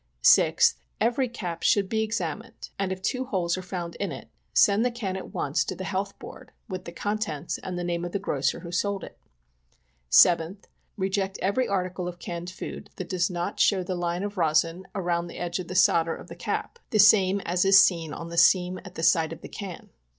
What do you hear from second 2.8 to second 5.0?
if two holes are iound in it, send the